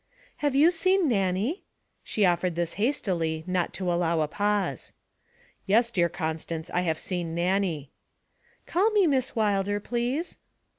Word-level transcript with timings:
'Have 0.37 0.55
you 0.55 0.71
seen 0.71 1.07
Nannie?' 1.07 1.63
She 2.03 2.25
offered 2.25 2.55
this 2.55 2.73
hastily, 2.73 3.43
not 3.45 3.71
to 3.73 3.93
allow 3.93 4.21
a 4.21 4.27
pause. 4.27 4.93
'Yes, 5.67 5.91
dear 5.91 6.09
Constance, 6.09 6.71
I 6.71 6.81
have 6.81 6.97
seen 6.97 7.35
Nannie.' 7.35 7.91
'Call 8.65 8.89
me 8.89 9.05
"Miss 9.05 9.35
Wilder," 9.35 9.79
please.' 9.79 10.39